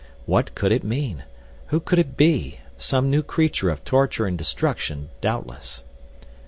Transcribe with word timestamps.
What 0.25 0.55
could 0.55 0.71
it 0.71 0.83
mean? 0.83 1.25
Who 1.67 1.79
could 1.79 1.99
it 1.99 2.17
be? 2.17 2.57
Some 2.75 3.11
new 3.11 3.21
creature 3.21 3.69
of 3.69 3.85
torture 3.85 4.25
and 4.25 4.35
destruction, 4.35 5.09
doubtless. 5.21 5.83